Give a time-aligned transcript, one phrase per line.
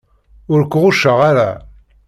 [0.51, 1.49] Ur k-ɣucceɣ ara.